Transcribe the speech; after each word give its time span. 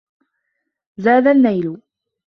زَادَ 0.97 1.27
النَّيْلُ. 1.27 1.77